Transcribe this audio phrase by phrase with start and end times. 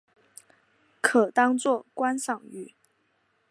[0.99, 2.73] 可当作观赏鱼。